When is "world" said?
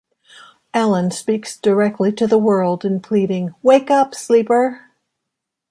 2.39-2.83